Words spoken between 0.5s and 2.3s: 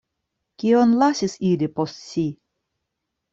Kion lasis ili post si?